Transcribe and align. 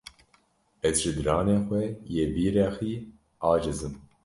Ez 0.87 0.93
ji 1.01 1.11
diranê 1.17 1.57
xwe 1.65 1.81
yê 2.15 2.25
vî 2.33 2.47
rexî 2.55 2.93
aciz 3.49 3.79
im. 3.87 3.93